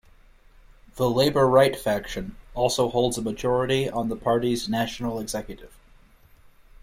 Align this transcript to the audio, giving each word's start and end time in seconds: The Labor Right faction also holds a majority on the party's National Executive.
The 0.95 1.07
Labor 1.07 1.47
Right 1.47 1.75
faction 1.79 2.35
also 2.55 2.89
holds 2.89 3.19
a 3.19 3.21
majority 3.21 3.87
on 3.87 4.09
the 4.09 4.15
party's 4.15 4.67
National 4.67 5.19
Executive. 5.19 5.77